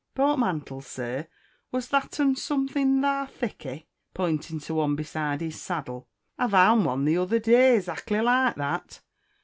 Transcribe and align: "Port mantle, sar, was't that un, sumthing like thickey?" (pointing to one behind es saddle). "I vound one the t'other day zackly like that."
"Port 0.15 0.39
mantle, 0.39 0.81
sar, 0.81 1.27
was't 1.71 1.91
that 1.91 2.19
un, 2.19 2.33
sumthing 2.33 3.01
like 3.03 3.29
thickey?" 3.35 3.85
(pointing 4.15 4.59
to 4.61 4.73
one 4.73 4.95
behind 4.95 5.43
es 5.43 5.61
saddle). 5.61 6.07
"I 6.39 6.47
vound 6.47 6.85
one 6.87 7.05
the 7.05 7.13
t'other 7.13 7.37
day 7.37 7.77
zackly 7.77 8.23
like 8.23 8.55
that." 8.55 9.01